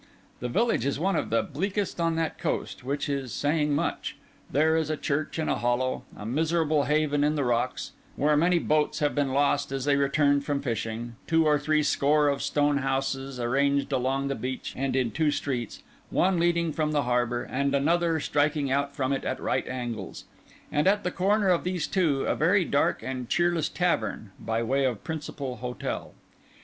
[0.39, 4.15] The village is one of the bleakest on that coast, which is saying much:
[4.51, 8.57] there is a church in a hollow; a miserable haven in the rocks, where many
[8.57, 12.79] boats have been lost as they returned from fishing; two or three score of stone
[12.79, 17.75] houses arranged along the beach and in two streets, one leading from the harbour, and
[17.75, 20.23] another striking out from it at right angles;
[20.71, 24.83] and, at the corner of these two, a very dark and cheerless tavern, by way
[24.83, 26.15] of principal hotel.